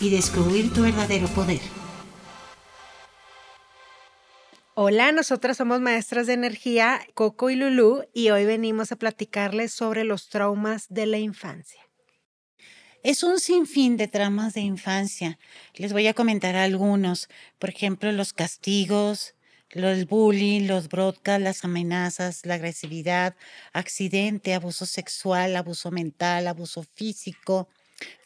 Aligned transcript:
y 0.00 0.10
descubrir 0.10 0.72
tu 0.72 0.82
verdadero 0.82 1.26
poder. 1.28 1.60
Hola, 4.74 5.10
nosotras 5.10 5.56
somos 5.56 5.80
maestras 5.80 6.26
de 6.26 6.34
energía, 6.34 7.00
Coco 7.14 7.48
y 7.48 7.56
Lulu, 7.56 8.04
y 8.12 8.28
hoy 8.30 8.44
venimos 8.44 8.92
a 8.92 8.96
platicarles 8.96 9.72
sobre 9.72 10.04
los 10.04 10.28
traumas 10.28 10.86
de 10.90 11.06
la 11.06 11.18
infancia. 11.18 11.80
Es 13.02 13.22
un 13.22 13.40
sinfín 13.40 13.96
de 13.96 14.06
traumas 14.06 14.54
de 14.54 14.60
infancia. 14.60 15.38
Les 15.74 15.92
voy 15.92 16.06
a 16.08 16.14
comentar 16.14 16.54
algunos. 16.54 17.28
Por 17.58 17.70
ejemplo, 17.70 18.12
los 18.12 18.32
castigos, 18.34 19.34
los 19.70 20.06
bullying, 20.06 20.66
los 20.66 20.88
broadcasts, 20.88 21.42
las 21.42 21.64
amenazas, 21.64 22.44
la 22.44 22.54
agresividad, 22.54 23.34
accidente, 23.72 24.52
abuso 24.52 24.84
sexual, 24.84 25.56
abuso 25.56 25.90
mental, 25.90 26.46
abuso 26.46 26.82
físico, 26.82 27.68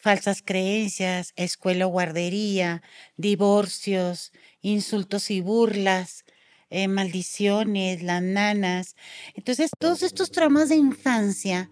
falsas 0.00 0.42
creencias, 0.42 1.32
escuela 1.36 1.86
o 1.86 1.90
guardería, 1.90 2.82
divorcios, 3.16 4.32
insultos 4.60 5.30
y 5.30 5.40
burlas, 5.40 6.24
eh, 6.70 6.88
maldiciones, 6.88 8.02
las 8.02 8.22
nanas. 8.22 8.96
Entonces, 9.34 9.70
todos 9.78 10.02
estos 10.02 10.30
traumas 10.30 10.68
de 10.68 10.76
infancia 10.76 11.70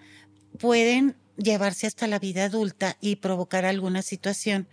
pueden 0.58 1.16
llevarse 1.36 1.86
hasta 1.86 2.06
la 2.06 2.18
vida 2.18 2.44
adulta 2.44 2.96
y 3.00 3.16
provocar 3.16 3.64
alguna 3.64 4.02
situación. 4.02 4.68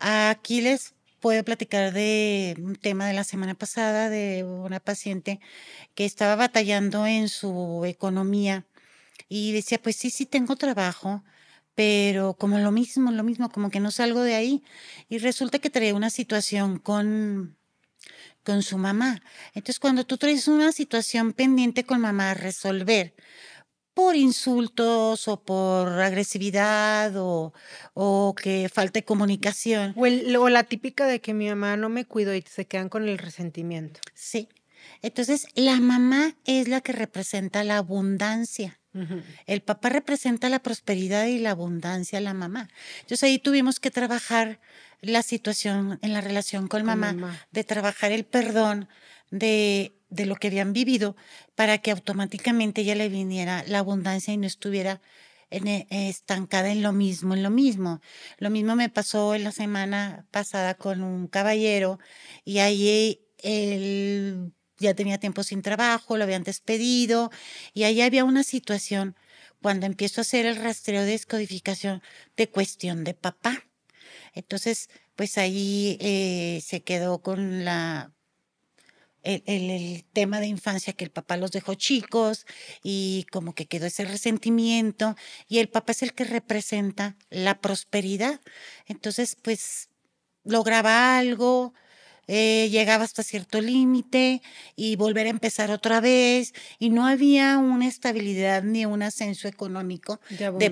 Aquí 0.00 0.60
les 0.60 0.94
puedo 1.20 1.44
platicar 1.44 1.92
de 1.92 2.56
un 2.58 2.74
tema 2.74 3.06
de 3.06 3.12
la 3.14 3.24
semana 3.24 3.54
pasada 3.54 4.10
de 4.10 4.42
una 4.44 4.80
paciente 4.80 5.38
que 5.94 6.04
estaba 6.04 6.34
batallando 6.34 7.06
en 7.06 7.28
su 7.28 7.84
economía 7.86 8.66
y 9.28 9.52
decía, 9.52 9.80
pues 9.80 9.96
sí, 9.96 10.10
sí 10.10 10.26
tengo 10.26 10.56
trabajo, 10.56 11.22
pero 11.74 12.34
como 12.34 12.58
lo 12.58 12.70
mismo, 12.70 13.10
lo 13.10 13.22
mismo, 13.22 13.50
como 13.50 13.70
que 13.70 13.80
no 13.80 13.90
salgo 13.90 14.22
de 14.22 14.34
ahí. 14.34 14.62
Y 15.08 15.18
resulta 15.18 15.58
que 15.58 15.70
trae 15.70 15.92
una 15.92 16.10
situación 16.10 16.78
con, 16.78 17.56
con 18.44 18.62
su 18.62 18.78
mamá. 18.78 19.22
Entonces, 19.54 19.78
cuando 19.78 20.04
tú 20.04 20.18
traes 20.18 20.48
una 20.48 20.72
situación 20.72 21.32
pendiente 21.32 21.84
con 21.84 22.00
mamá 22.00 22.30
a 22.32 22.34
resolver, 22.34 23.14
por 23.94 24.16
insultos 24.16 25.28
o 25.28 25.42
por 25.42 25.88
agresividad 26.00 27.14
o, 27.16 27.52
o 27.94 28.34
que 28.34 28.70
falte 28.72 29.04
comunicación. 29.04 29.94
O, 29.96 30.40
o, 30.40 30.48
la 30.48 30.64
típica 30.64 31.06
de 31.06 31.20
que 31.20 31.34
mi 31.34 31.48
mamá 31.48 31.76
no 31.76 31.88
me 31.88 32.04
cuidó 32.04 32.34
y 32.34 32.42
se 32.42 32.66
quedan 32.66 32.88
con 32.88 33.08
el 33.08 33.18
resentimiento. 33.18 34.00
Sí. 34.14 34.48
Entonces, 35.02 35.46
la 35.54 35.80
mamá 35.80 36.36
es 36.44 36.68
la 36.68 36.80
que 36.80 36.92
representa 36.92 37.64
la 37.64 37.78
abundancia. 37.78 38.78
El 39.46 39.62
papá 39.62 39.88
representa 39.88 40.50
la 40.50 40.62
prosperidad 40.62 41.24
y 41.24 41.38
la 41.38 41.52
abundancia 41.52 42.18
a 42.18 42.20
la 42.20 42.34
mamá. 42.34 42.68
Entonces 43.00 43.22
ahí 43.22 43.38
tuvimos 43.38 43.80
que 43.80 43.90
trabajar 43.90 44.60
la 45.00 45.22
situación 45.22 45.98
en 46.02 46.12
la 46.12 46.20
relación 46.20 46.68
con, 46.68 46.84
mamá, 46.84 47.38
de 47.52 47.64
trabajar 47.64 48.12
el 48.12 48.26
perdón 48.26 48.90
de, 49.30 49.96
de 50.10 50.26
lo 50.26 50.36
que 50.36 50.48
habían 50.48 50.74
vivido 50.74 51.16
para 51.54 51.78
que 51.78 51.90
automáticamente 51.90 52.82
ella 52.82 52.94
le 52.94 53.08
viniera 53.08 53.64
la 53.66 53.78
abundancia 53.78 54.34
y 54.34 54.36
no 54.36 54.46
estuviera 54.46 55.00
eh, 55.52 55.86
estancada 55.90 56.72
en 56.72 56.82
lo 56.82 56.92
mismo, 56.92 57.34
en 57.34 57.42
lo 57.42 57.50
mismo. 57.50 58.00
Lo 58.38 58.48
mismo 58.48 58.74
me 58.74 58.88
pasó 58.88 59.34
en 59.34 59.44
la 59.44 59.52
semana 59.52 60.26
pasada 60.30 60.74
con 60.74 61.02
un 61.02 61.28
caballero 61.28 61.98
y 62.44 62.58
ahí 62.58 63.20
el 63.42 64.54
ya 64.82 64.94
tenía 64.94 65.18
tiempo 65.18 65.42
sin 65.42 65.62
trabajo, 65.62 66.16
lo 66.16 66.24
habían 66.24 66.42
despedido 66.42 67.30
y 67.74 67.84
ahí 67.84 68.02
había 68.02 68.24
una 68.24 68.42
situación 68.44 69.16
cuando 69.62 69.86
empiezo 69.86 70.20
a 70.20 70.22
hacer 70.22 70.44
el 70.46 70.56
rastreo 70.56 71.02
de 71.02 71.12
descodificación 71.12 72.02
de 72.36 72.48
cuestión 72.50 73.04
de 73.04 73.14
papá. 73.14 73.64
Entonces, 74.34 74.90
pues 75.16 75.38
ahí 75.38 75.96
eh, 76.00 76.60
se 76.64 76.82
quedó 76.82 77.22
con 77.22 77.64
la 77.64 78.12
el, 79.22 79.42
el, 79.46 80.04
tema 80.12 80.40
de 80.40 80.48
infancia 80.48 80.92
que 80.94 81.04
el 81.04 81.10
papá 81.10 81.36
los 81.36 81.52
dejó 81.52 81.74
chicos 81.74 82.44
y 82.82 83.24
como 83.30 83.54
que 83.54 83.66
quedó 83.66 83.86
ese 83.86 84.04
resentimiento 84.04 85.14
y 85.48 85.58
el 85.58 85.68
papá 85.68 85.92
es 85.92 86.02
el 86.02 86.12
que 86.12 86.24
representa 86.24 87.16
la 87.30 87.60
prosperidad. 87.60 88.40
Entonces, 88.86 89.36
pues 89.40 89.90
lograba 90.44 91.18
algo, 91.18 91.72
eh, 92.28 92.68
llegaba 92.70 93.04
hasta 93.04 93.22
cierto 93.22 93.60
límite 93.60 94.42
y 94.76 94.96
volver 94.96 95.26
a 95.26 95.30
empezar 95.30 95.70
otra 95.70 96.00
vez 96.00 96.54
y 96.78 96.90
no 96.90 97.06
había 97.06 97.58
una 97.58 97.88
estabilidad 97.88 98.62
ni 98.62 98.86
un 98.86 99.02
ascenso 99.02 99.48
económico 99.48 100.20
de, 100.30 100.70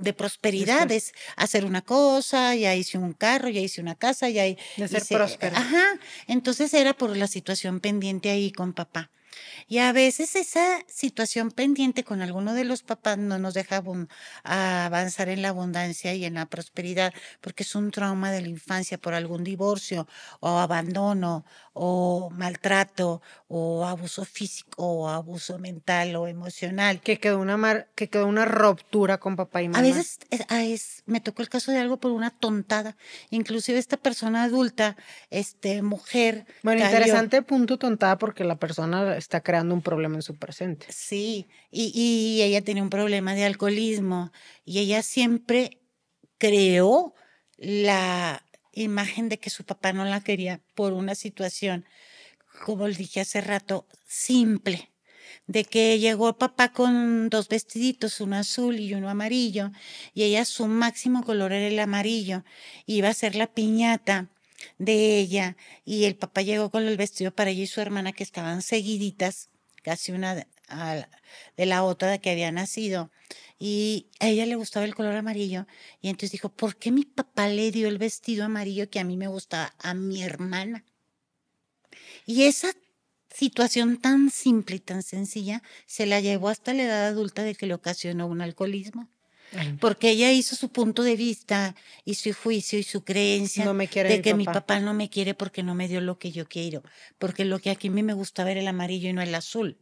de, 0.00 0.12
prosperidad, 0.12 0.90
es 0.92 1.12
hacer 1.36 1.64
una 1.64 1.82
cosa, 1.82 2.54
ya 2.54 2.74
hice 2.74 2.98
un 2.98 3.14
carro, 3.14 3.48
ya 3.48 3.60
hice 3.60 3.80
una 3.80 3.94
casa, 3.94 4.28
ya 4.28 4.42
de 4.44 4.58
ser 4.88 5.02
próspero. 5.08 5.56
Ajá, 5.56 5.98
entonces 6.26 6.74
era 6.74 6.92
por 6.92 7.16
la 7.16 7.26
situación 7.26 7.80
pendiente 7.80 8.30
ahí 8.30 8.52
con 8.52 8.72
papá. 8.72 9.10
Y 9.66 9.78
a 9.78 9.92
veces 9.92 10.36
esa 10.36 10.80
situación 10.86 11.50
pendiente 11.50 12.04
con 12.04 12.22
alguno 12.22 12.54
de 12.54 12.64
los 12.64 12.82
papás 12.82 13.18
no 13.18 13.38
nos 13.38 13.54
deja 13.54 13.82
avanzar 14.44 15.28
en 15.28 15.42
la 15.42 15.48
abundancia 15.48 16.14
y 16.14 16.24
en 16.24 16.34
la 16.34 16.46
prosperidad, 16.46 17.14
porque 17.40 17.62
es 17.62 17.74
un 17.74 17.90
trauma 17.90 18.30
de 18.30 18.42
la 18.42 18.48
infancia 18.48 18.98
por 18.98 19.14
algún 19.14 19.44
divorcio 19.44 20.06
o 20.40 20.58
abandono 20.58 21.44
o 21.74 22.30
maltrato 22.30 23.22
o 23.48 23.86
abuso 23.86 24.24
físico 24.24 24.70
o 24.76 25.08
abuso 25.08 25.58
mental 25.58 26.16
o 26.16 26.26
emocional. 26.26 27.00
Que 27.00 27.18
quedó 27.18 27.38
una, 27.38 27.86
que 27.94 28.08
quedó 28.08 28.26
una 28.26 28.44
ruptura 28.44 29.18
con 29.18 29.36
papá 29.36 29.62
y 29.62 29.68
mamá. 29.68 29.78
A 29.78 29.82
veces 29.82 30.18
es, 30.50 31.02
me 31.06 31.20
tocó 31.20 31.42
el 31.42 31.48
caso 31.48 31.72
de 31.72 31.78
algo 31.78 31.98
por 31.98 32.10
una 32.10 32.30
tontada. 32.30 32.96
Inclusive 33.30 33.78
esta 33.78 33.96
persona 33.96 34.44
adulta, 34.44 34.96
este, 35.30 35.82
mujer. 35.82 36.46
Bueno, 36.62 36.84
interesante 36.84 37.42
punto 37.42 37.78
tontada 37.78 38.18
porque 38.18 38.44
la 38.44 38.56
persona 38.56 39.16
está 39.22 39.40
creando 39.42 39.74
un 39.74 39.82
problema 39.82 40.16
en 40.16 40.22
su 40.22 40.36
presente. 40.36 40.86
Sí, 40.90 41.48
y, 41.70 41.92
y 41.94 42.42
ella 42.42 42.62
tenía 42.62 42.82
un 42.82 42.90
problema 42.90 43.34
de 43.34 43.44
alcoholismo 43.44 44.32
y 44.64 44.80
ella 44.80 45.02
siempre 45.02 45.80
creó 46.38 47.14
la 47.56 48.44
imagen 48.72 49.28
de 49.28 49.38
que 49.38 49.50
su 49.50 49.64
papá 49.64 49.92
no 49.92 50.04
la 50.04 50.20
quería 50.22 50.60
por 50.74 50.92
una 50.92 51.14
situación, 51.14 51.84
como 52.64 52.88
le 52.88 52.94
dije 52.94 53.20
hace 53.20 53.40
rato, 53.40 53.86
simple, 54.06 54.90
de 55.46 55.64
que 55.64 55.98
llegó 55.98 56.38
papá 56.38 56.72
con 56.72 57.28
dos 57.28 57.48
vestiditos, 57.48 58.20
uno 58.20 58.36
azul 58.36 58.80
y 58.80 58.94
uno 58.94 59.08
amarillo, 59.08 59.70
y 60.14 60.24
ella 60.24 60.44
su 60.44 60.66
máximo 60.66 61.22
color 61.22 61.52
era 61.52 61.68
el 61.68 61.78
amarillo, 61.78 62.44
iba 62.86 63.08
a 63.08 63.14
ser 63.14 63.34
la 63.36 63.46
piñata 63.52 64.31
de 64.78 65.18
ella, 65.18 65.56
y 65.84 66.04
el 66.04 66.16
papá 66.16 66.42
llegó 66.42 66.70
con 66.70 66.84
el 66.84 66.96
vestido 66.96 67.34
para 67.34 67.50
ella 67.50 67.62
y 67.62 67.66
su 67.66 67.80
hermana 67.80 68.12
que 68.12 68.22
estaban 68.22 68.62
seguiditas, 68.62 69.50
casi 69.82 70.12
una 70.12 70.34
de, 70.34 70.46
la 71.56 71.84
otra 71.84 72.10
de 72.10 72.20
que 72.20 72.30
había 72.30 72.52
nacido, 72.52 73.10
y 73.58 74.08
a 74.20 74.28
ella 74.28 74.46
le 74.46 74.56
gustaba 74.56 74.84
el 74.84 74.94
color 74.94 75.14
amarillo 75.14 75.66
y 76.00 76.08
entonces 76.08 76.32
dijo, 76.32 76.48
¿por 76.48 76.76
qué 76.76 76.90
mi 76.90 77.04
papá 77.04 77.48
le 77.48 77.70
dio 77.70 77.88
el 77.88 77.98
vestido 77.98 78.44
amarillo 78.44 78.90
que 78.90 78.98
a 78.98 79.04
mí 79.04 79.16
me 79.16 79.28
gustaba 79.28 79.74
a 79.78 79.94
mi 79.94 80.22
hermana? 80.22 80.84
Y 82.26 82.44
esa 82.44 82.72
situación 83.32 83.98
tan 83.98 84.30
simple 84.30 84.76
y 84.76 84.80
tan 84.80 85.02
sencilla 85.02 85.62
se 85.86 86.06
la 86.06 86.20
llevó 86.20 86.48
hasta 86.48 86.74
la 86.74 86.84
edad 86.84 87.06
adulta 87.06 87.42
de 87.42 87.54
que 87.54 87.66
le 87.66 87.74
ocasionó 87.74 88.26
un 88.26 88.40
alcoholismo. 88.40 89.08
Porque 89.80 90.10
ella 90.10 90.32
hizo 90.32 90.56
su 90.56 90.70
punto 90.70 91.02
de 91.02 91.16
vista 91.16 91.74
y 92.04 92.14
su 92.14 92.32
juicio 92.32 92.78
y 92.78 92.82
su 92.82 93.04
creencia 93.04 93.64
de 93.64 94.22
que 94.22 94.34
mi 94.34 94.44
papá 94.44 94.80
no 94.80 94.94
me 94.94 95.10
quiere 95.10 95.34
porque 95.34 95.62
no 95.62 95.74
me 95.74 95.88
dio 95.88 96.00
lo 96.00 96.18
que 96.18 96.32
yo 96.32 96.48
quiero, 96.48 96.82
porque 97.18 97.44
lo 97.44 97.58
que 97.58 97.70
aquí 97.70 97.88
a 97.88 97.90
mí 97.90 98.02
me 98.02 98.14
gustaba 98.14 98.50
era 98.50 98.60
el 98.60 98.68
amarillo 98.68 99.10
y 99.10 99.12
no 99.12 99.20
el 99.20 99.34
azul. 99.34 99.78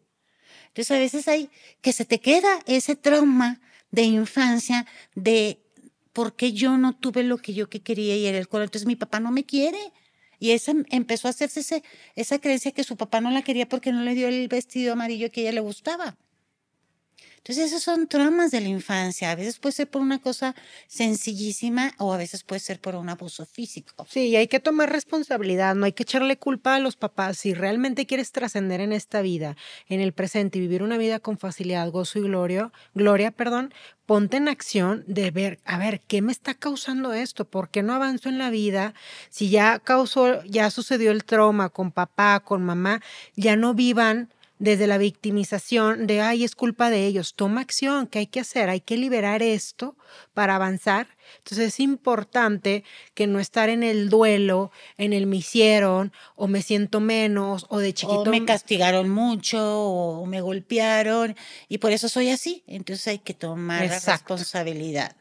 Entonces 0.68 0.90
a 0.90 0.98
veces 0.98 1.28
hay 1.28 1.50
que 1.80 1.92
se 1.92 2.04
te 2.04 2.20
queda 2.20 2.60
ese 2.66 2.96
trauma 2.96 3.60
de 3.90 4.02
infancia 4.02 4.86
de 5.14 5.60
por 6.12 6.34
qué 6.36 6.52
yo 6.52 6.76
no 6.78 6.96
tuve 6.96 7.22
lo 7.22 7.38
que 7.38 7.54
yo 7.54 7.68
que 7.68 7.80
quería 7.80 8.16
y 8.16 8.26
era 8.26 8.38
el 8.38 8.48
color. 8.48 8.64
Entonces 8.64 8.86
mi 8.86 8.96
papá 8.96 9.20
no 9.20 9.30
me 9.30 9.44
quiere. 9.44 9.78
Y 10.38 10.52
esa 10.52 10.72
empezó 10.90 11.28
a 11.28 11.32
hacerse 11.32 11.60
ese, 11.60 11.82
esa 12.16 12.38
creencia 12.38 12.72
que 12.72 12.82
su 12.82 12.96
papá 12.96 13.20
no 13.20 13.30
la 13.30 13.42
quería 13.42 13.68
porque 13.68 13.92
no 13.92 14.02
le 14.02 14.14
dio 14.14 14.26
el 14.26 14.48
vestido 14.48 14.94
amarillo 14.94 15.30
que 15.30 15.40
a 15.40 15.42
ella 15.44 15.52
le 15.52 15.60
gustaba. 15.60 16.16
Entonces, 17.42 17.72
esos 17.72 17.82
son 17.82 18.06
traumas 18.06 18.50
de 18.50 18.60
la 18.60 18.68
infancia. 18.68 19.30
A 19.30 19.34
veces 19.34 19.58
puede 19.58 19.72
ser 19.72 19.88
por 19.88 20.02
una 20.02 20.18
cosa 20.18 20.54
sencillísima 20.88 21.92
o 21.96 22.12
a 22.12 22.18
veces 22.18 22.44
puede 22.44 22.60
ser 22.60 22.80
por 22.80 22.94
un 22.94 23.08
abuso 23.08 23.46
físico. 23.46 24.06
Sí, 24.10 24.28
y 24.28 24.36
hay 24.36 24.46
que 24.46 24.60
tomar 24.60 24.92
responsabilidad, 24.92 25.74
no 25.74 25.86
hay 25.86 25.92
que 25.92 26.02
echarle 26.02 26.36
culpa 26.36 26.74
a 26.74 26.80
los 26.80 26.96
papás. 26.96 27.38
Si 27.38 27.54
realmente 27.54 28.04
quieres 28.04 28.32
trascender 28.32 28.82
en 28.82 28.92
esta 28.92 29.22
vida, 29.22 29.56
en 29.88 30.00
el 30.00 30.12
presente 30.12 30.58
y 30.58 30.60
vivir 30.60 30.82
una 30.82 30.98
vida 30.98 31.18
con 31.18 31.38
facilidad, 31.38 31.90
gozo 31.90 32.18
y 32.18 32.22
gloria, 32.22 32.72
gloria, 32.94 33.30
perdón, 33.30 33.72
ponte 34.04 34.36
en 34.36 34.48
acción 34.48 35.04
de 35.06 35.30
ver, 35.30 35.60
a 35.64 35.78
ver, 35.78 36.00
¿qué 36.00 36.20
me 36.20 36.32
está 36.32 36.52
causando 36.52 37.14
esto? 37.14 37.46
¿Por 37.46 37.70
qué 37.70 37.82
no 37.82 37.94
avanzo 37.94 38.28
en 38.28 38.38
la 38.38 38.50
vida? 38.50 38.92
Si 39.30 39.48
ya 39.48 39.78
causó, 39.78 40.44
ya 40.44 40.70
sucedió 40.70 41.10
el 41.10 41.24
trauma 41.24 41.70
con 41.70 41.90
papá, 41.90 42.40
con 42.40 42.62
mamá, 42.64 43.00
ya 43.34 43.56
no 43.56 43.72
vivan 43.72 44.28
desde 44.60 44.86
la 44.86 44.98
victimización 44.98 46.06
de, 46.06 46.20
ay, 46.20 46.44
es 46.44 46.54
culpa 46.54 46.90
de 46.90 47.06
ellos. 47.06 47.34
Toma 47.34 47.62
acción, 47.62 48.06
¿qué 48.06 48.20
hay 48.20 48.26
que 48.26 48.40
hacer? 48.40 48.68
Hay 48.68 48.82
que 48.82 48.98
liberar 48.98 49.42
esto 49.42 49.96
para 50.34 50.54
avanzar. 50.54 51.08
Entonces 51.38 51.68
es 51.68 51.80
importante 51.80 52.84
que 53.14 53.26
no 53.26 53.40
estar 53.40 53.70
en 53.70 53.82
el 53.82 54.10
duelo, 54.10 54.70
en 54.98 55.14
el 55.14 55.26
me 55.26 55.36
hicieron, 55.36 56.12
o 56.36 56.46
me 56.46 56.60
siento 56.60 57.00
menos, 57.00 57.64
o 57.70 57.78
de 57.78 57.94
chiquito. 57.94 58.20
O 58.20 58.26
me 58.26 58.44
castigaron 58.44 59.08
mucho, 59.08 59.58
o 59.62 60.26
me 60.26 60.42
golpearon, 60.42 61.36
y 61.68 61.78
por 61.78 61.92
eso 61.92 62.10
soy 62.10 62.28
así. 62.28 62.62
Entonces 62.66 63.08
hay 63.08 63.18
que 63.18 63.32
tomar 63.32 63.88
responsabilidad. 63.88 65.16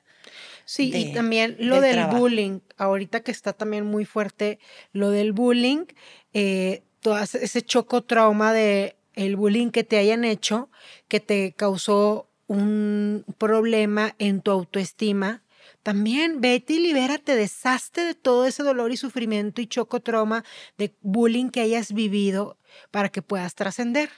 Sí, 0.66 0.92
y 0.94 1.14
también 1.14 1.56
lo 1.60 1.80
del, 1.80 2.06
bullying, 2.08 2.60
ahorita 2.78 3.22
que 3.22 3.32
está 3.32 3.54
también 3.54 3.86
muy 3.86 4.04
fuerte 4.04 4.60
lo 4.92 5.12
del 5.12 5.32
bullying, 5.32 5.86
eh, 6.34 6.84
todo 7.00 7.18
ese 7.18 7.62
choco 7.62 8.04
trauma 8.04 8.54
de 8.54 8.99
el 9.26 9.36
bullying 9.36 9.70
que 9.70 9.84
te 9.84 9.98
hayan 9.98 10.24
hecho, 10.24 10.70
que 11.10 11.20
te 11.20 11.52
causó 11.52 12.30
un 12.48 13.26
problema 13.38 14.16
en 14.18 14.42
tu 14.42 14.52
autoestima, 14.52 15.44
también 15.84 16.40
vete 16.40 16.74
y 16.74 16.80
libérate, 16.80 17.36
deshazte 17.36 18.02
de 18.02 18.16
todo 18.16 18.46
ese 18.46 18.64
dolor 18.64 18.92
y 18.92 18.98
sufrimiento 18.98 19.62
y 19.62 19.68
choco 19.68 20.00
trauma 20.00 20.46
de 20.78 20.94
bullying 21.02 21.50
que 21.50 21.62
hayas 21.62 21.94
vivido 21.94 22.58
para 22.92 23.10
que 23.10 23.22
puedas 23.22 23.56
trascender. 23.56 24.10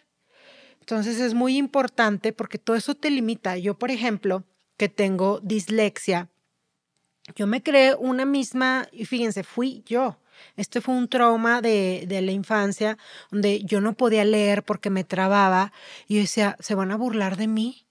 Entonces 0.80 1.20
es 1.20 1.34
muy 1.34 1.58
importante 1.58 2.32
porque 2.32 2.60
todo 2.60 2.76
eso 2.76 2.96
te 2.96 3.10
limita. 3.10 3.58
Yo, 3.58 3.78
por 3.78 3.90
ejemplo, 3.90 4.44
que 4.78 4.88
tengo 4.88 5.40
dislexia, 5.42 6.30
yo 7.36 7.48
me 7.48 7.64
creé 7.64 7.96
una 7.96 8.26
misma, 8.26 8.88
y 8.92 9.06
fíjense, 9.06 9.44
fui 9.44 9.84
yo. 9.86 10.18
Este 10.56 10.82
fue 10.82 10.96
un 10.96 11.08
trauma 11.08 11.62
de, 11.62 12.06
de, 12.08 12.22
la 12.22 12.32
infancia 12.32 12.98
donde 13.32 13.64
yo 13.64 13.82
no 13.82 13.94
podía 13.94 14.26
leer 14.26 14.64
porque 14.64 14.90
me 14.90 15.04
trababa 15.04 15.72
y 16.08 16.16
yo 16.16 16.22
decía, 16.22 16.58
¿se 16.60 16.76
van 16.76 16.92
a 16.92 16.98
burlar 16.98 17.38
de 17.38 17.48
mí? 17.48 17.88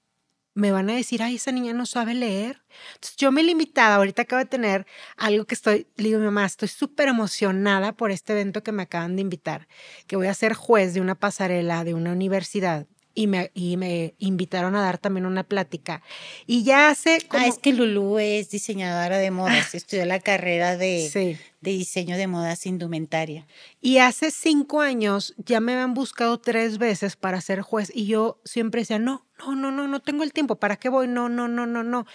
¿Me 0.55 0.73
van 0.73 0.91
a 0.91 0.95
decir, 0.95 1.23
ay, 1.23 1.37
esa 1.37 1.53
niña 1.53 1.73
no 1.73 1.87
sabe 1.87 2.15
leer? 2.15 2.63
Entonces 2.95 3.17
yo 3.17 3.31
me 3.33 3.43
limitaba, 3.43 3.95
ahorita 3.97 4.23
acabo 4.23 4.41
de 4.41 4.49
tener 4.49 4.87
algo 5.17 5.45
que 5.45 5.55
estoy, 5.55 5.87
le 5.97 6.05
digo 6.09 6.19
mamá, 6.19 6.45
estoy 6.45 6.69
súper 6.69 7.09
emocionada 7.09 7.93
por 7.93 8.11
este 8.11 8.33
evento 8.33 8.63
que 8.63 8.73
me 8.73 8.83
acaban 8.83 9.17
de 9.17 9.23
invitar, 9.23 9.69
que 10.07 10.17
voy 10.17 10.27
a 10.27 10.35
ser 10.35 10.55
juez 10.55 10.93
de 10.93 11.01
una 11.01 11.15
pasarela 11.15 11.85
de 11.85 11.95
una 11.95 12.13
universidad 12.13 12.87
y 13.21 13.27
me, 13.27 13.51
y 13.53 13.77
me 13.77 14.15
invitaron 14.19 14.75
a 14.77 14.81
dar 14.81 14.97
también 14.97 15.27
una 15.27 15.45
plática. 15.45 16.03
Y 16.47 16.63
ya 16.63 16.89
hace... 16.89 17.19
Ah, 17.29 17.47
es 17.47 17.59
que 17.59 17.75
Lulu 17.75 18.19
es 18.19 18.49
diseñadora 18.49 19.19
de 19.19 19.31
modas, 19.31 19.75
estudió 19.75 20.07
la 20.07 20.21
carrera 20.21 20.79
de, 20.79 21.39
de 21.61 21.71
diseño 21.71 22.17
de 22.17 22.27
modas 22.27 22.65
indumentaria. 22.65 23.47
Y 23.79 23.99
hace 23.99 24.31
cinco 24.31 24.81
años 24.81 25.35
ya 25.37 25.61
me 25.61 25.75
habían 25.75 25.93
buscado 25.93 26.41
tres 26.41 26.79
veces 26.79 27.17
para 27.17 27.43
ser 27.43 27.61
juez 27.61 27.93
y 27.95 28.07
yo 28.07 28.41
siempre 28.47 28.81
decía, 28.81 28.99
no, 28.99 29.27
no, 29.39 29.55
no, 29.55 29.71
no, 29.71 29.87
no 29.87 30.01
tengo 30.01 30.23
el 30.23 30.33
tiempo, 30.33 30.57
¿para 30.57 30.77
qué 30.77 30.89
voy? 30.89 31.07
No, 31.07 31.29
no, 31.29 31.47
no, 31.47 31.67
no, 31.67 31.83
no. 31.83 32.07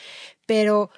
Pero 0.47 0.89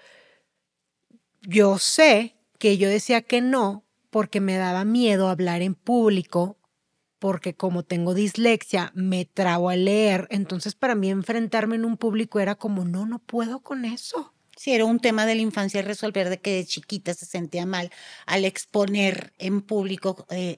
yo 1.41 1.79
sé 1.79 2.37
que 2.59 2.77
yo 2.77 2.87
decía 2.87 3.21
que 3.21 3.41
no 3.41 3.83
porque 4.09 4.39
me 4.39 4.55
daba 4.55 4.85
miedo 4.85 5.27
hablar 5.27 5.61
en 5.61 5.75
público 5.75 6.56
porque 7.19 7.55
como 7.55 7.83
tengo 7.83 8.13
dislexia, 8.13 8.91
me 8.95 9.25
trago 9.25 9.69
a 9.69 9.75
leer. 9.75 10.27
Entonces, 10.31 10.75
para 10.75 10.95
mí 10.95 11.09
enfrentarme 11.09 11.75
en 11.75 11.85
un 11.85 11.97
público 11.97 12.39
era 12.39 12.55
como, 12.55 12.85
no, 12.85 13.05
no 13.05 13.19
puedo 13.19 13.59
con 13.61 13.85
eso. 13.85 14.33
Sí, 14.57 14.73
era 14.73 14.85
un 14.85 14.99
tema 14.99 15.27
de 15.27 15.35
la 15.35 15.41
infancia 15.41 15.83
resolver 15.83 16.29
de 16.29 16.39
que 16.39 16.55
de 16.55 16.65
chiquita 16.65 17.13
se 17.13 17.27
sentía 17.27 17.67
mal 17.67 17.91
al 18.25 18.43
exponer 18.43 19.33
en 19.37 19.61
público 19.61 20.25
eh, 20.31 20.57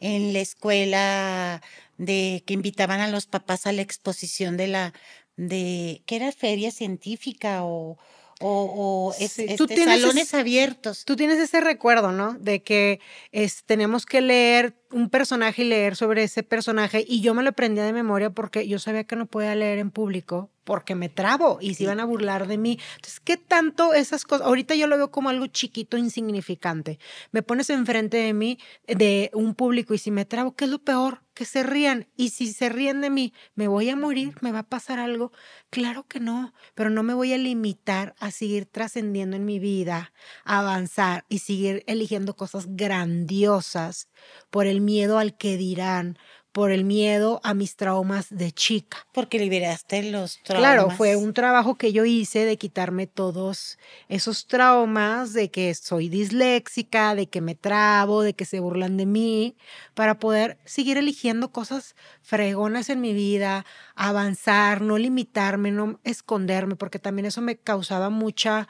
en 0.00 0.32
la 0.34 0.40
escuela 0.40 1.62
de 1.96 2.44
que 2.46 2.52
invitaban 2.52 3.00
a 3.00 3.08
los 3.08 3.26
papás 3.26 3.66
a 3.66 3.72
la 3.72 3.80
exposición 3.80 4.58
de 4.58 4.66
la 4.68 4.92
de 5.36 6.02
que 6.06 6.16
era 6.16 6.32
feria 6.32 6.70
científica 6.70 7.64
o, 7.64 7.98
o, 8.40 9.14
este, 9.18 9.56
salones 9.56 10.34
abiertos. 10.34 11.04
Tú 11.04 11.16
tienes 11.16 11.38
ese 11.38 11.60
recuerdo, 11.60 12.12
¿no? 12.12 12.34
De 12.34 12.62
que 12.62 13.00
es, 13.32 13.64
tenemos 13.64 14.06
que 14.06 14.20
leer 14.20 14.76
un 14.90 15.08
personaje 15.10 15.62
y 15.62 15.68
leer 15.68 15.96
sobre 15.96 16.22
ese 16.22 16.42
personaje 16.42 17.04
y 17.06 17.20
yo 17.20 17.34
me 17.34 17.42
lo 17.42 17.50
aprendía 17.50 17.84
de 17.84 17.92
memoria 17.92 18.30
porque 18.30 18.68
yo 18.68 18.78
sabía 18.78 19.04
que 19.04 19.16
no 19.16 19.26
podía 19.26 19.54
leer 19.54 19.78
en 19.78 19.90
público 19.90 20.50
porque 20.66 20.96
me 20.96 21.08
trabo 21.08 21.58
y 21.60 21.74
se 21.74 21.84
iban 21.84 22.00
a 22.00 22.04
burlar 22.04 22.48
de 22.48 22.58
mí. 22.58 22.78
Entonces, 22.96 23.20
¿qué 23.20 23.36
tanto 23.36 23.94
esas 23.94 24.24
cosas? 24.24 24.48
Ahorita 24.48 24.74
yo 24.74 24.88
lo 24.88 24.96
veo 24.96 25.12
como 25.12 25.28
algo 25.28 25.46
chiquito, 25.46 25.96
insignificante. 25.96 26.98
Me 27.30 27.42
pones 27.42 27.70
enfrente 27.70 28.16
de 28.16 28.34
mí, 28.34 28.58
de 28.88 29.30
un 29.32 29.54
público 29.54 29.94
y 29.94 29.98
si 29.98 30.10
me 30.10 30.24
trabo, 30.24 30.56
¿qué 30.56 30.64
es 30.64 30.70
lo 30.72 30.80
peor? 30.80 31.22
Que 31.34 31.44
se 31.44 31.62
rían. 31.62 32.08
Y 32.16 32.30
si 32.30 32.52
se 32.52 32.68
ríen 32.68 33.00
de 33.00 33.10
mí, 33.10 33.32
¿me 33.54 33.68
voy 33.68 33.90
a 33.90 33.96
morir? 33.96 34.34
¿Me 34.40 34.50
va 34.50 34.60
a 34.60 34.68
pasar 34.68 34.98
algo? 34.98 35.30
Claro 35.70 36.08
que 36.08 36.18
no, 36.18 36.52
pero 36.74 36.90
no 36.90 37.04
me 37.04 37.14
voy 37.14 37.32
a 37.32 37.38
limitar 37.38 38.16
a 38.18 38.32
seguir 38.32 38.66
trascendiendo 38.66 39.36
en 39.36 39.44
mi 39.44 39.60
vida, 39.60 40.12
a 40.44 40.58
avanzar 40.58 41.26
y 41.28 41.38
seguir 41.38 41.84
eligiendo 41.86 42.34
cosas 42.34 42.66
grandiosas 42.70 44.08
por 44.50 44.66
el 44.66 44.80
miedo 44.80 45.18
al 45.18 45.36
que 45.36 45.56
dirán, 45.56 46.18
por 46.56 46.70
el 46.70 46.86
miedo 46.86 47.38
a 47.44 47.52
mis 47.52 47.76
traumas 47.76 48.28
de 48.30 48.50
chica. 48.50 49.06
Porque 49.12 49.38
liberaste 49.38 50.10
los 50.10 50.38
traumas. 50.42 50.72
Claro, 50.72 50.88
fue 50.88 51.14
un 51.14 51.34
trabajo 51.34 51.74
que 51.74 51.92
yo 51.92 52.06
hice 52.06 52.46
de 52.46 52.56
quitarme 52.56 53.06
todos 53.06 53.78
esos 54.08 54.46
traumas 54.46 55.34
de 55.34 55.50
que 55.50 55.74
soy 55.74 56.08
disléxica, 56.08 57.14
de 57.14 57.26
que 57.26 57.42
me 57.42 57.56
trabo, 57.56 58.22
de 58.22 58.32
que 58.32 58.46
se 58.46 58.58
burlan 58.58 58.96
de 58.96 59.04
mí, 59.04 59.54
para 59.92 60.18
poder 60.18 60.56
seguir 60.64 60.96
eligiendo 60.96 61.52
cosas 61.52 61.94
fregonas 62.22 62.88
en 62.88 63.02
mi 63.02 63.12
vida, 63.12 63.66
avanzar, 63.94 64.80
no 64.80 64.96
limitarme, 64.96 65.72
no 65.72 66.00
esconderme, 66.04 66.74
porque 66.74 66.98
también 66.98 67.26
eso 67.26 67.42
me 67.42 67.58
causaba 67.58 68.08
mucha 68.08 68.66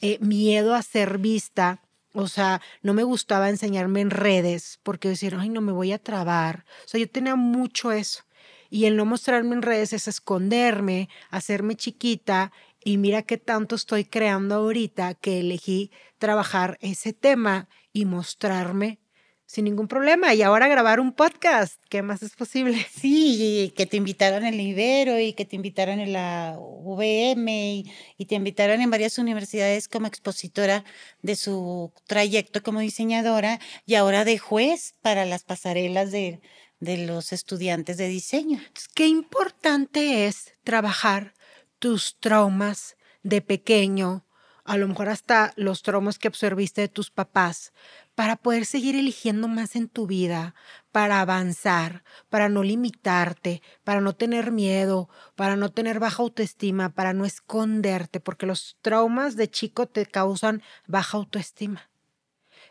eh, 0.00 0.16
miedo 0.22 0.74
a 0.74 0.80
ser 0.80 1.18
vista 1.18 1.82
o 2.16 2.28
sea, 2.28 2.62
no 2.80 2.94
me 2.94 3.02
gustaba 3.02 3.50
enseñarme 3.50 4.00
en 4.00 4.08
redes 4.10 4.80
porque 4.82 5.10
decir, 5.10 5.36
ay, 5.38 5.50
no 5.50 5.60
me 5.60 5.72
voy 5.72 5.92
a 5.92 5.98
trabar. 5.98 6.64
O 6.84 6.88
sea, 6.88 6.98
yo 6.98 7.10
tenía 7.10 7.36
mucho 7.36 7.92
eso. 7.92 8.24
Y 8.70 8.86
el 8.86 8.96
no 8.96 9.04
mostrarme 9.04 9.54
en 9.54 9.60
redes 9.60 9.92
es 9.92 10.08
esconderme, 10.08 11.10
hacerme 11.30 11.76
chiquita. 11.76 12.52
Y 12.82 12.96
mira 12.96 13.20
qué 13.22 13.36
tanto 13.36 13.76
estoy 13.76 14.06
creando 14.06 14.54
ahorita 14.54 15.12
que 15.14 15.40
elegí 15.40 15.90
trabajar 16.16 16.78
ese 16.80 17.12
tema 17.12 17.68
y 17.92 18.06
mostrarme 18.06 18.98
sin 19.46 19.64
ningún 19.64 19.88
problema. 19.88 20.34
Y 20.34 20.42
ahora 20.42 20.68
grabar 20.68 21.00
un 21.00 21.12
podcast, 21.12 21.80
¿qué 21.88 22.02
más 22.02 22.22
es 22.22 22.34
posible? 22.34 22.84
Sí, 22.96 23.72
que 23.76 23.86
te 23.86 23.96
invitaron 23.96 24.44
en 24.44 24.54
el 24.54 24.60
Ibero 24.60 25.20
y 25.20 25.32
que 25.32 25.44
te 25.44 25.56
invitaron 25.56 26.00
en 26.00 26.12
la 26.12 26.56
VM 26.58 27.84
y, 28.16 28.24
te 28.26 28.34
invitaron 28.34 28.80
en 28.80 28.90
varias 28.90 29.18
universidades 29.18 29.88
como 29.88 30.06
expositora 30.06 30.84
de 31.22 31.36
su 31.36 31.92
trayecto 32.06 32.62
como 32.62 32.80
diseñadora 32.80 33.60
y 33.86 33.94
ahora 33.94 34.24
de 34.24 34.38
juez 34.38 34.94
para 35.02 35.24
las 35.24 35.44
pasarelas 35.44 36.10
de, 36.10 36.40
de 36.80 37.06
los 37.06 37.32
estudiantes 37.32 37.96
de 37.96 38.08
diseño. 38.08 38.60
Qué 38.94 39.06
importante 39.06 40.26
es 40.26 40.54
trabajar 40.64 41.34
tus 41.78 42.18
traumas 42.18 42.96
de 43.22 43.40
pequeño, 43.42 44.24
a 44.64 44.76
lo 44.76 44.88
mejor 44.88 45.08
hasta 45.08 45.52
los 45.56 45.82
traumas 45.82 46.18
que 46.18 46.28
absorbiste 46.28 46.80
de 46.80 46.88
tus 46.88 47.10
papás, 47.10 47.72
para 48.16 48.36
poder 48.36 48.64
seguir 48.64 48.96
eligiendo 48.96 49.46
más 49.46 49.76
en 49.76 49.88
tu 49.88 50.06
vida, 50.06 50.54
para 50.90 51.20
avanzar, 51.20 52.02
para 52.30 52.48
no 52.48 52.62
limitarte, 52.62 53.62
para 53.84 54.00
no 54.00 54.16
tener 54.16 54.52
miedo, 54.52 55.10
para 55.36 55.54
no 55.54 55.70
tener 55.70 56.00
baja 56.00 56.22
autoestima, 56.22 56.88
para 56.88 57.12
no 57.12 57.26
esconderte, 57.26 58.18
porque 58.18 58.46
los 58.46 58.78
traumas 58.80 59.36
de 59.36 59.50
chico 59.50 59.86
te 59.86 60.06
causan 60.06 60.62
baja 60.86 61.18
autoestima. 61.18 61.90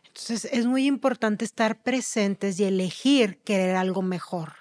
Entonces 0.08 0.46
es 0.52 0.66
muy 0.66 0.88
importante 0.88 1.46
estar 1.46 1.84
presentes 1.84 2.60
y 2.60 2.64
elegir 2.64 3.38
querer 3.44 3.75
algo 3.75 4.02
mejor. 4.02 4.54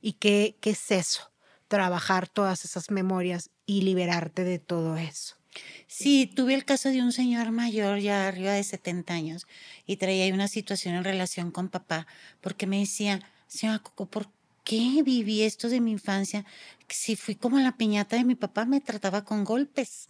¿Y 0.00 0.14
qué, 0.14 0.56
qué 0.62 0.70
es 0.70 0.90
eso? 0.90 1.32
Trabajar 1.68 2.28
todas 2.28 2.64
esas 2.64 2.90
memorias 2.90 3.50
y 3.66 3.82
liberarte 3.82 4.44
de 4.44 4.58
todo 4.58 4.96
eso. 4.96 5.39
Sí, 5.86 6.30
tuve 6.34 6.54
el 6.54 6.64
caso 6.64 6.90
de 6.90 7.02
un 7.02 7.12
señor 7.12 7.50
mayor 7.50 7.98
ya 7.98 8.28
arriba 8.28 8.52
de 8.52 8.62
70 8.62 9.14
años 9.14 9.46
y 9.86 9.96
traía 9.96 10.32
una 10.32 10.48
situación 10.48 10.94
en 10.94 11.04
relación 11.04 11.50
con 11.50 11.68
papá 11.68 12.06
porque 12.40 12.66
me 12.66 12.78
decía, 12.78 13.20
señora 13.48 13.80
Coco, 13.80 14.06
¿por 14.06 14.28
qué 14.64 15.02
viví 15.02 15.42
esto 15.42 15.68
de 15.68 15.80
mi 15.80 15.90
infancia 15.90 16.44
si 16.88 17.16
fui 17.16 17.34
como 17.34 17.58
la 17.58 17.76
piñata 17.76 18.16
de 18.16 18.24
mi 18.24 18.34
papá, 18.34 18.64
me 18.64 18.80
trataba 18.80 19.24
con 19.24 19.44
golpes. 19.44 20.08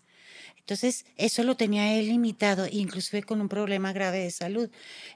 Entonces, 0.59 1.05
eso 1.17 1.43
lo 1.43 1.57
tenía 1.57 1.95
él 1.95 2.09
limitado, 2.09 2.67
inclusive 2.71 3.23
con 3.23 3.41
un 3.41 3.49
problema 3.49 3.93
grave 3.93 4.19
de 4.19 4.31
salud. 4.31 4.71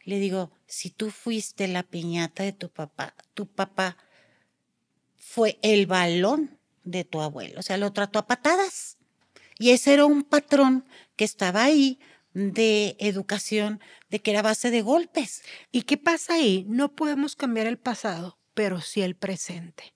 Le 0.05 0.19
digo, 0.19 0.51
si 0.67 0.91
tú 0.91 1.11
fuiste 1.11 1.69
la 1.69 1.83
piñata 1.83 2.43
de 2.43 2.53
tu 2.53 2.71
papá, 2.71 3.15
tu 3.35 3.47
papá 3.47 3.97
fue 5.17 5.59
el 5.63 5.87
balón 5.87 6.59
de 6.85 7.05
tu 7.05 7.21
abuelo, 7.21 7.61
o 7.61 7.63
sea, 7.63 7.77
lo 7.77 7.93
trató 7.93 8.19
a 8.19 8.27
patadas. 8.27 8.99
Y 9.59 9.71
ese 9.71 9.95
era 9.95 10.07
un 10.07 10.23
patrón 10.23 10.85
que 11.17 11.25
estaba 11.25 11.65
ahí 11.65 11.99
de 12.33 12.97
educación, 12.99 13.81
de 14.11 14.21
que 14.21 14.33
era 14.33 14.43
base 14.43 14.71
de 14.71 14.83
golpes. 14.83 15.43
¿Y 15.71 15.83
qué 15.83 15.97
pasa 15.97 16.35
ahí? 16.35 16.67
No 16.69 16.95
podemos 16.95 17.37
cambiar 17.37 17.67
el 17.67 17.79
pasado, 17.79 18.39
pero 18.55 18.81
sí 18.81 19.03
el 19.03 19.15
presente 19.15 19.95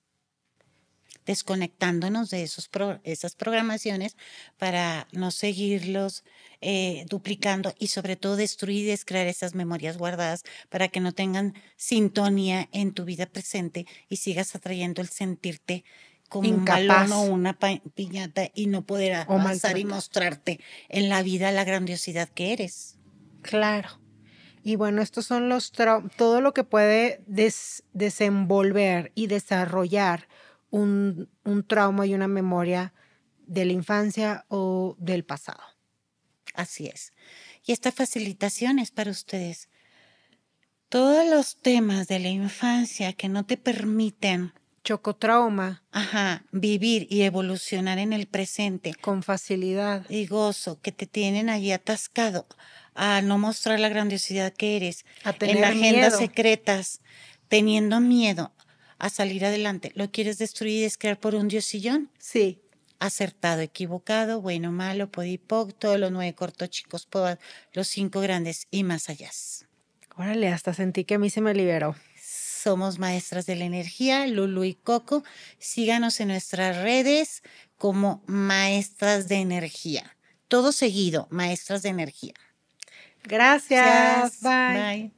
desconectándonos 1.28 2.30
de 2.30 2.42
esos 2.42 2.70
esas 3.04 3.34
programaciones 3.34 4.16
para 4.56 5.06
no 5.12 5.30
seguirlos 5.30 6.24
eh, 6.62 7.04
duplicando 7.10 7.74
y 7.78 7.88
sobre 7.88 8.16
todo 8.16 8.34
destruir 8.34 8.84
y 8.84 8.88
descrear 8.88 9.26
esas 9.26 9.54
memorias 9.54 9.98
guardadas 9.98 10.44
para 10.70 10.88
que 10.88 11.00
no 11.00 11.12
tengan 11.12 11.52
sintonía 11.76 12.70
en 12.72 12.94
tu 12.94 13.04
vida 13.04 13.26
presente 13.26 13.86
y 14.08 14.16
sigas 14.16 14.54
atrayendo 14.54 15.02
el 15.02 15.08
sentirte 15.08 15.84
como 16.28 16.48
un 16.48 16.64
balón 16.64 17.12
o 17.12 17.22
una 17.22 17.58
piñata 17.94 18.50
y 18.54 18.66
no 18.66 18.82
poder 18.82 19.14
avanzar 19.14 19.78
y 19.78 19.84
mostrarte 19.84 20.60
en 20.88 21.08
la 21.08 21.22
vida 21.22 21.52
la 21.52 21.64
grandiosidad 21.64 22.28
que 22.28 22.52
eres. 22.52 22.96
Claro. 23.42 24.00
Y 24.62 24.76
bueno, 24.76 25.00
estos 25.00 25.26
son 25.26 25.48
los 25.48 25.72
todo 25.72 26.40
lo 26.40 26.52
que 26.52 26.64
puede 26.64 27.22
desenvolver 27.26 29.12
y 29.14 29.26
desarrollar 29.26 30.28
un, 30.70 31.30
trauma 31.66 32.06
y 32.06 32.14
una 32.14 32.28
memoria 32.28 32.92
de 33.46 33.64
la 33.64 33.72
infancia 33.72 34.44
o 34.48 34.96
del 34.98 35.24
pasado. 35.24 35.62
Así 36.54 36.86
es. 36.86 37.12
Y 37.64 37.72
esta 37.72 37.92
facilitación 37.92 38.78
es 38.78 38.90
para 38.90 39.10
ustedes. 39.10 39.68
Todos 40.88 41.26
los 41.28 41.56
temas 41.60 42.08
de 42.08 42.18
la 42.18 42.28
infancia 42.28 43.12
que 43.12 43.28
no 43.28 43.46
te 43.46 43.56
permiten 43.56 44.52
chocotrauma. 44.88 45.82
Ajá, 45.92 46.44
vivir 46.50 47.06
y 47.10 47.22
evolucionar 47.22 47.98
en 47.98 48.14
el 48.14 48.26
presente. 48.26 48.94
Con 48.94 49.22
facilidad. 49.22 50.08
Y 50.08 50.26
gozo, 50.26 50.80
que 50.80 50.92
te 50.92 51.06
tienen 51.06 51.50
allí 51.50 51.72
atascado 51.72 52.46
a 52.94 53.20
no 53.20 53.36
mostrar 53.36 53.78
la 53.80 53.90
grandiosidad 53.90 54.54
que 54.54 54.76
eres. 54.76 55.04
A 55.24 55.34
tener 55.34 55.58
en 55.58 55.64
agendas 55.64 56.16
secretas, 56.16 57.02
teniendo 57.48 58.00
miedo 58.00 58.54
a 58.98 59.10
salir 59.10 59.44
adelante. 59.44 59.92
¿Lo 59.94 60.10
quieres 60.10 60.38
destruir 60.38 60.78
y 60.78 60.82
descrear 60.82 61.20
por 61.20 61.34
un 61.34 61.48
diosillón? 61.48 62.10
Sí. 62.18 62.62
Acertado, 62.98 63.60
equivocado, 63.60 64.40
bueno, 64.40 64.72
malo, 64.72 65.10
podipoc, 65.10 65.78
todos 65.78 66.00
los 66.00 66.10
nueve 66.10 66.34
cortos 66.34 66.70
chicos, 66.70 67.06
los 67.74 67.88
cinco 67.88 68.22
grandes 68.22 68.66
y 68.70 68.84
más 68.84 69.10
allá. 69.10 69.30
Órale, 70.16 70.48
hasta 70.48 70.72
sentí 70.72 71.04
que 71.04 71.14
a 71.14 71.18
mí 71.18 71.28
se 71.28 71.42
me 71.42 71.52
liberó. 71.52 71.94
Somos 72.58 72.98
maestras 72.98 73.46
de 73.46 73.54
la 73.54 73.64
energía, 73.64 74.26
Lulu 74.26 74.64
y 74.64 74.74
Coco. 74.74 75.22
Síganos 75.58 76.18
en 76.20 76.28
nuestras 76.28 76.76
redes 76.78 77.42
como 77.76 78.22
maestras 78.26 79.28
de 79.28 79.36
energía. 79.36 80.16
Todo 80.48 80.72
seguido, 80.72 81.28
maestras 81.30 81.82
de 81.82 81.90
energía. 81.90 82.34
Gracias. 83.22 84.40
Bye. 84.40 84.82
Bye. 84.82 85.17